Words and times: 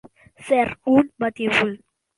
Ser 0.47 0.63
un 0.95 1.15
batibull. 1.25 1.75